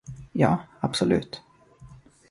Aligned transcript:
Ja, 0.33 0.63
absolut. 0.79 1.41